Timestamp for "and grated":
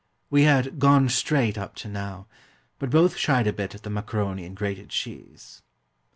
4.47-4.89